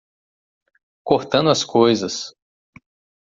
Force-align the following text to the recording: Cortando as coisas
Cortando 1.05 1.51
as 1.51 1.63
coisas 1.63 2.33